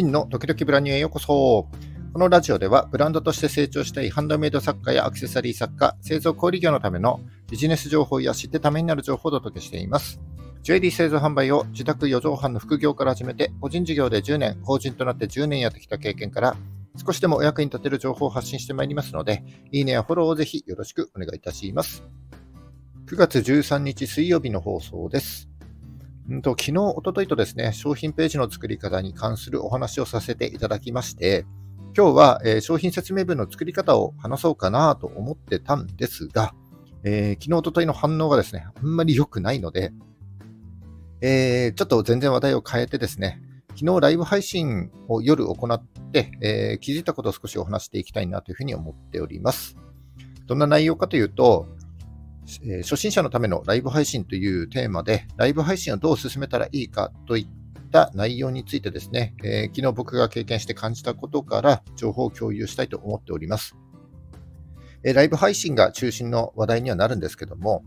[0.00, 1.68] 真の時々ブランニューへようこそ。
[2.14, 7.20] このラジオではブランドとして成長したいハンドメイド作家やアクセサリー作家、製造小売業のための
[7.50, 10.18] ビジネス情報や知ってためになる情報をお届けしています。
[10.62, 16.56] ジュエリー製造販売を自宅4畳半の副業から始めて、個人事業で10年、法人となって10年やってきた経験から、
[16.96, 22.02] 少しでもお役に立てる情報を発信してまいりますので、いいねやフォローをぜひよろしくお願いいたします。
[23.04, 25.49] 9月13日水曜日の放送です。
[26.30, 31.44] うんと昨日、おとといとですね、商品ページの作り方に関するお話をさせていただきまして、
[31.96, 36.54] 今日は、えー、商品説明文の作り方を話そうかなと思ってたんですが、
[37.02, 39.92] えー、昨日、おとといの反応がですね、あんまり良くないので、
[41.20, 43.42] えー、ちょっと全然話題を変えてですね、
[43.76, 49.76] 昨日ライブ配信を夜行って、えー、気づいたことを少しお話していきたいなというふうに思っております。
[50.46, 51.66] どんな内容かというと、
[52.62, 63.76] えー、初心者のためのライブ配信というテーマで、ライブ配信をどう進めたらいいかといった内容についてですね、えー、昨日僕が経験して感じたことから情報を共有したいと思っております。
[65.02, 67.84] えー、ライブ配信が中心の話題にはなるんですけども、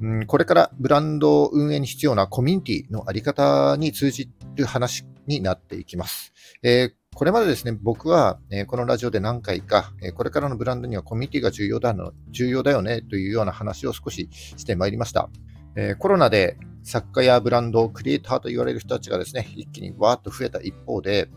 [0.00, 6.32] うん、これからブランド運営に必要なコミュニティのあり方に通じる話になっていきます。
[6.62, 15.30] えー、これまでですね、僕は、えこのラジオで何回か、えこれからのブランドにはコミュニティが重要だの重要だよねというような話を少ししてまいりました。
[15.76, 21.28] えコロナで作家やブランド、クリエイターと言われる人たちがですね、一気にわーっと増えた一方で、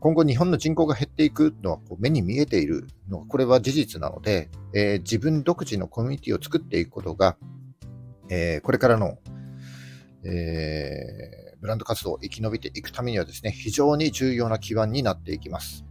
[0.00, 7.36] 今後日本の人口が減っていくのはこう目に見えているのは、これは事実なので、えー、自分独自のコミュニティを作っていくことが、
[8.28, 9.18] えー、これからの、
[10.24, 15.84] えー、ブランド活動を生き延びていくためにはですね、非常に重要な基盤になっていきます。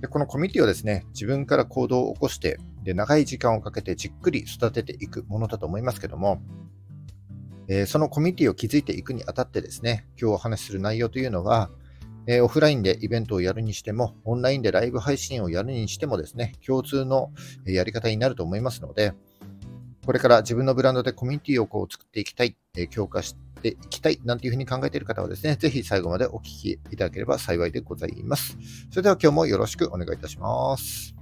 [0.00, 6.40] でこのコミュニティをですね、自分から行動を起こして、で長い時間をかけてじっくり育てていくものだと思いますけども、
[7.66, 11.68] えー、そのコミュニティを築いていくにあたってですね、今日お話しする内容というのは、
[12.28, 17.32] えー、オフラインでイベントをやるにしても、オンラインでライブ配信をやるにしてもですね、共通の
[17.66, 19.14] やり方になると思いますので、
[20.06, 28.56] これから自分のブランドでコミュニティをこう作っていきたい、え、強化していきたいなんていうふうに考えている方はですね、ぜひ最後までお聞きいただければ幸いでございます。
[28.90, 31.14] それでは今日もよろしくお願いいたします。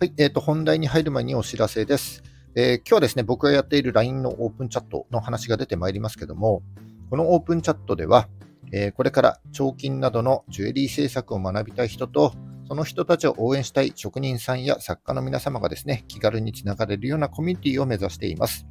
[0.00, 2.22] はい、えっ、ー、と、本題に入る前にお知らせです。
[2.54, 6.62] えー、今日はですね、僕がやっている LINE のオープンチャットの話が出てまいりますけども、
[7.10, 8.28] このオープンチャットでは、
[8.72, 12.32] えー、これから彫金などのジュエリー制作を学びたい人と、
[12.70, 18.64] その人たちを応援したい職人さんや作家の皆様がですね、気軽につながれるようなコミュニティを目指しています。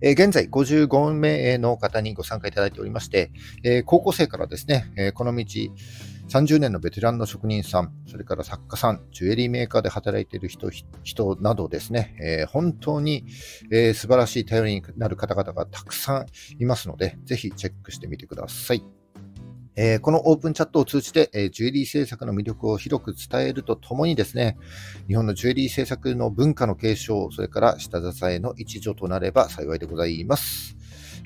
[0.00, 3.32] え、現在55名の方にご参加いただいておりまして、
[3.64, 5.44] え、高校生からですね、え、この道
[6.28, 10.70] 30年のベテランの職人さん、それから作家さん、ジュエリーメーカーで働いている人
[11.02, 13.24] 人などですね、え、本当に、
[13.72, 16.26] えー、素晴らしい頼りになる方々がたくさん
[16.60, 18.84] いますので、ぜひチェックしてみてください。
[19.76, 24.56] えー、このオープンチャットを通じて、えー、ジュエリー制作の魅力を広く伝えるとともにですね、
[25.08, 30.76] 日本のジュエリー制作の文化の継承、それから下支えの一助となれば幸いでございます。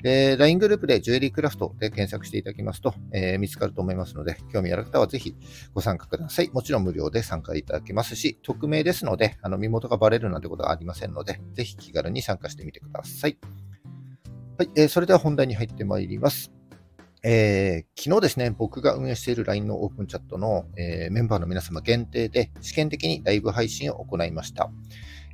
[0.03, 5.35] えー、LINE グループでジュエリークラフトで検索していただきますと、えー、見つかると思いますので、興味ある方はぜひ
[5.73, 6.49] ご参加ください。
[6.53, 13.37] もちろん無料で参加いただけますし、匿名ですので、あの身元がバレるなんてことはありませんので、ぜひ気軽に参加してみてください。
[14.57, 16.58] はい、えー、それでは本題に入ってまいります。
[17.21, 24.71] えー、昨日ですね、僕が運営している LINE のオープンチャットの、えー、メンバーの皆様限定で試験的にライブ配信を行いました。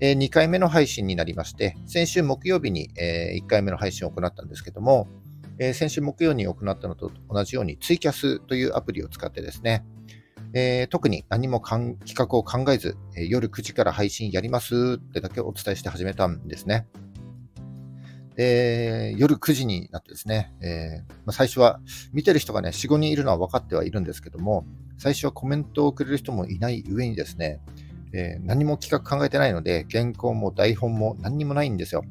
[0.01, 5.07] えー、2回目の配信になりまして、先週木曜日に、え、1回目の配信を行ったんですけども、
[5.59, 9.85] え、先週木曜に行ったのと同じようにツイキャスというアプリを使ってですね、
[10.53, 16.87] え、特に何も企画を考えず、え、夜9時から配信やりますってだけお伝えして始めたんですね。
[18.35, 21.79] で、夜9時になってですね、えーまあ、最初は
[22.11, 24.65] 見てる人がね、4、5人いるのは分かってはいるんですけども、
[24.97, 27.61] 最初はコメントをくれる人もいない上にですね、
[28.13, 32.03] えー、何も企画考えてないので、原稿も台本も何にもないんですよ。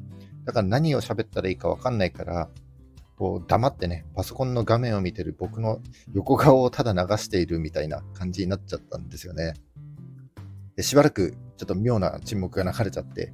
[0.45, 2.49] だから何を喋ったらいいかわかんないから、
[3.17, 5.79] こう黙ってね、パソコンの画面を見てる僕の
[6.13, 9.53] 横顔をただ流しているみたいな感じになっちゃったんですよね。
[10.75, 13.33] でしばらくちょっと妙な沈黙が流れちゃって、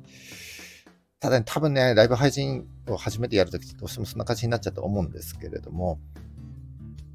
[1.22, 6.00] ただ、ね、多分ね、ライブ配信を初めてやるときどうしてもそんな感じになっちゃうと思うんですけれども、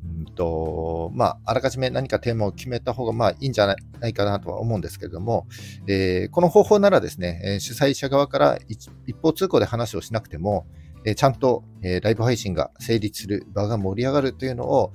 [0.05, 5.49] うんとまあ、あらかじめ何かテーマを決めた方がまあいいんじゃないかなとは思うんですけれども、
[5.89, 8.89] えー、この方法ならですね、え主催者側から一
[9.21, 10.69] 方通行で話をしなくても、
[11.05, 14.93] えちゃんと、えライブ配信が成立する場が盛り上がるというのを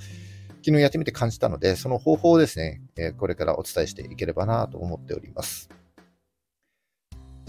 [0.65, 5.69] 昨日やってみて感じたので、その方法をですね、えこれからお伝えしていければなと思っております。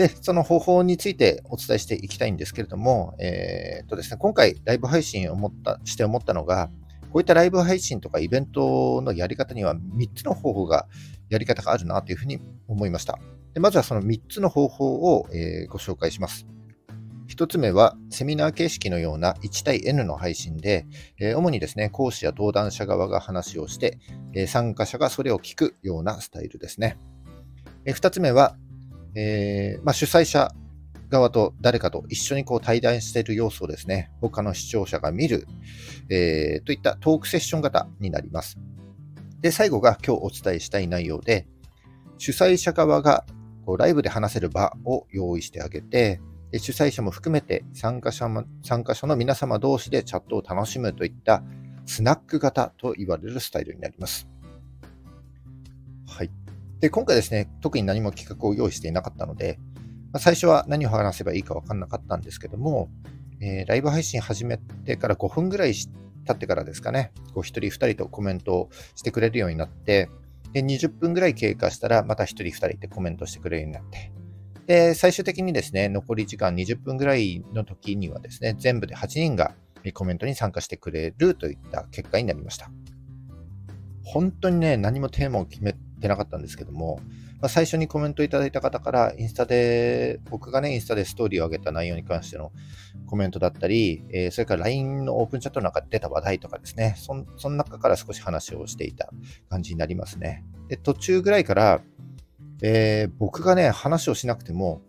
[0.02, 6.70] で、その方法についてお伝えしていきたいんですけれども、えー、っとですね、今回ライブ配信を思ったして思ったのが、
[7.12, 10.88] こういったライブ配信とかイベントのやり方には3つの方法が、
[11.28, 13.16] やり方があるなというふうに思いました。
[13.54, 16.46] でまずはその3つの方法を、えー、ご紹介します。
[17.28, 20.84] 1つ目は、セミナー形式のような1対 N の配信で、
[21.20, 24.00] えー、主にですね、講師や登壇者側が話をして、
[24.34, 26.99] えー、参加者がそれを聞くようなスタイルですね。
[27.84, 28.56] え、2つ目は、
[29.14, 30.53] えまあ、主催者
[31.12, 35.47] 側と誰かと一緒にこう対談している様子をですね、他の視聴者が見る、
[36.09, 38.59] えー、といったトークセッション型になります。
[39.41, 41.47] で、最後が今日お伝えしたい内容で、
[42.19, 43.25] 主催者側が
[43.67, 46.20] こうライブで話せる場を用意してあげて、
[46.59, 51.43] 主催者も含めて参加者も参加者の皆様同士でチャットを楽しむといった
[51.87, 54.29] スナック型と言われるスタイルになります。
[56.06, 56.41] はい。
[56.82, 59.56] で、今回ですね、特に何も企画を用意していなかったので、
[60.12, 62.90] まあ、最初は何を話せばいいか分かんなかったんですけども、
[63.40, 65.88] えー、ライブ配信始めてから5分ぐらい経
[66.32, 70.11] ってからですかね、こう1人2人とコメントをしてくれるようになって、
[70.52, 74.12] で20分ぐらい経過したら、また1人2人ってコメントしてくれるようになって、
[74.67, 79.55] で、最終的にですね、残り時間20分ぐらいの時にはですね、全部で8人が
[79.94, 82.73] コメントに参加してくれるといった結果になりました。
[84.02, 87.00] 本当にね、何もテーマを決めてなかったんですけども、
[87.40, 92.52] まあ、最初にコメントいただいた方から、インスタで、僕がね、インスタでストーリーを上げた内容に関しての
[93.06, 99.10] コメントだったり、えー、それから LINE のオープンチャットの中で出た話題とかですね、そその中から少し話をしていた
[99.49, 100.44] 感じになりますね。
[100.69, 101.81] で、途中ぐらいから、
[102.62, 104.82] えー、僕がね、話をしなくても、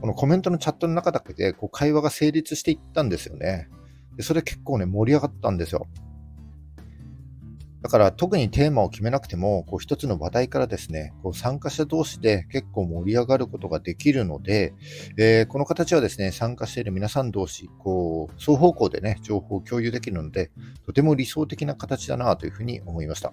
[0.00, 3.68] このコメントのチャットの中だけでこう会話が成立していったんですよね。
[4.16, 5.86] でそれ結構ね、盛り上がったんですよ。
[7.82, 14.74] だから特にテーマを決めなくても、こう一つの話題からですね、こう参加者同士で結構盛り上がることができるので、
[15.16, 20.50] えー、この形はですね、参加している皆さん同士、こう、双方向でね、情報を共有できるので、
[20.84, 23.32] とても理想的な形だなというふうに思いました。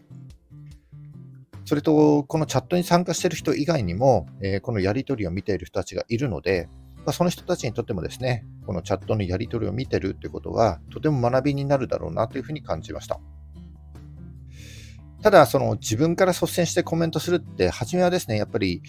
[1.65, 13.19] それと、このチャットに参加している人以外にも、えー、このやり取りを見ている人たちがいるので、まあ、その人たちにとってもですね、このチャットのやり取りを見てるということは、とても学びになるだろうなというふうに感じました。
[15.21, 18.81] ただ、その自分から率先してコメントするって、初めはですね、やっぱり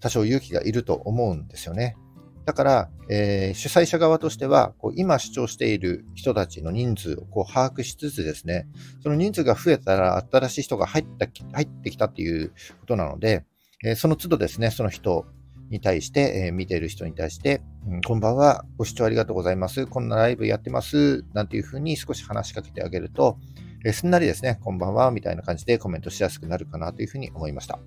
[0.00, 1.96] 多少勇気がいると思うんですよね。
[2.44, 8.68] だから、えー、主催者側としては、こう今主張している人たちの人数をこう把握しつつですね、
[9.02, 12.50] その人数が増えたら新しい人が入った入ってきたっていう
[12.80, 13.44] ことなので、
[13.84, 15.26] えー、その都度ですね、その人
[15.70, 19.86] に対して、えー、見ている人に対して、うん、こんばんは、ご視聴ありがとうございます。
[19.86, 21.24] こんなライブやってます。
[21.32, 23.38] なんていうふうに少し話しかけてあげると、
[23.86, 27.78] えすんなりですね、こんばんは、みたいな感じでコメントしやすくなるかなというふうに思いました。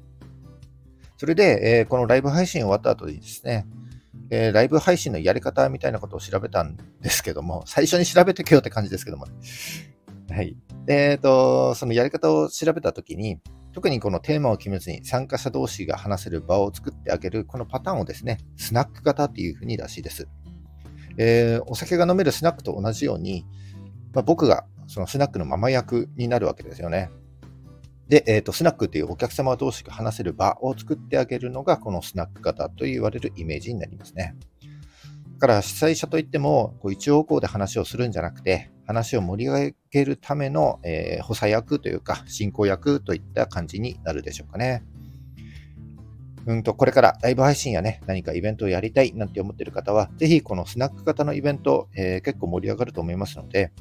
[1.18, 3.68] それで、えこのライブ配信終わった後にですね、
[4.30, 9.34] えライブ配信のやり方みたいなことを調べたんですけども、最初に調べてけよって感じですけどもね。
[10.34, 10.56] はい。
[10.88, 13.42] えっ、ー、と、そのやり方を調べたときに、
[13.74, 20.30] 特にこのテーマを決めずに参加者同士が話せる場を作ってあげる、このパターンをですね、スナック型っていうふうにらしいです。
[21.18, 23.46] えー、お酒が飲めるスナックと同じように、
[24.14, 27.12] まあ、僕がそのスナックのママ役になるわけですよね。
[28.08, 34.36] で、え、ー、と、スナックっていうお客様同士が話せる場を作ってあげるのが、このスナック型と言われるイメージになりますね。
[35.36, 44.84] だから主催者といっても、こう一方向で話をするんじゃなくて、話を盛り上げるための、えー、補佐役というか、進行役といった感じになるでしょうかね。
[46.48, 53.72] うんと、これからライブ配信やね、何かイベントをやりたいなんて思っている方は、ぜひこのスナック型のイベント、えー、結構盛り上がると思いますので、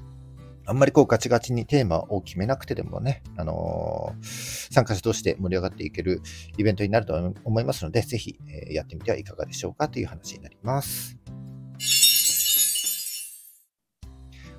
[0.68, 6.20] あんまりこうガチガチにテーマを決めなくてでもね、あのー、参加者として盛り上がっていける
[6.58, 8.38] イベントになると思いますので、ぜひ、
[8.70, 11.16] やってみてはいかがでしょうかという話になります。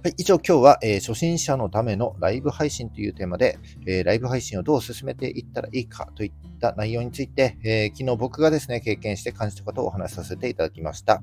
[0.01, 11.21] はい、以上今日は、えー、初心者のためのライブ配信というテーマで、えー、ライブ配信をどう進めていったらいいかといった内容について、えー、昨日僕がですね、経験して感じたことをお話しさせていただきました。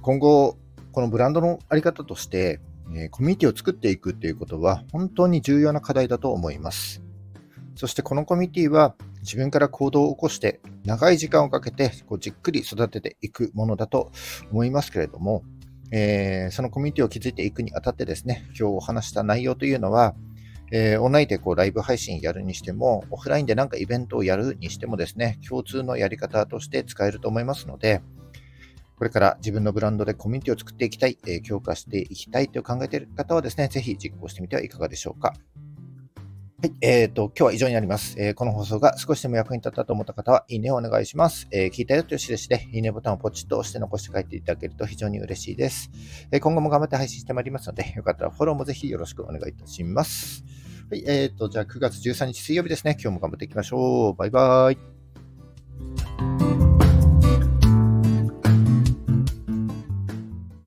[0.00, 0.56] 今後、
[0.92, 2.58] このブランドのあり方として、
[2.94, 7.02] えコミュニティを作っていくっていうことは本当に重要な課題だと思います。
[7.74, 14.12] そしてこのコミュニティは自分から行動を起こして長い時間をかけてこうじっくり育てていくものだと
[14.50, 15.42] 思いますけれども、
[15.90, 20.14] えー、そのコミュニティを築いていくにあたってですね、今日お話した内容というのは、
[20.72, 28.02] えー、オンラインでこうライブ配信やるにしても、オフラインでなんかイベントをやるにしてもですね、共通のやり方として使えると思いますので、
[28.96, 35.34] これから自分のブランドでコミュニティを作っていきたい、え、強化していきたいと考えている方はですね、ぜひ実行してみてはいかがでしょうか。
[36.58, 36.72] はい。
[36.80, 41.46] えっ、ー、と、今日は以上になります、えー、この放送が少しでも役に立ったと思った方は、いいねをお願いします。
[41.50, 45.90] えー、聞いたよという印で、いいねボタンをポチッと押して残して帰っていただけると非常に嬉しいです。
[46.32, 50.42] え今後も頑張って配信してまいりますので、よかったらフォローもぜひよろしくお願いいたします。
[50.90, 51.04] はい。
[51.06, 52.92] えっ、と、じゃあ9月13日水曜日ですね。
[52.92, 54.14] 今日も頑張っていきましょう。
[54.14, 54.95] バイバーイ。